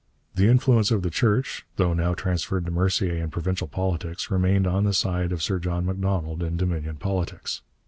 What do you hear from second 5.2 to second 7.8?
of Sir John Macdonald in Dominion politics.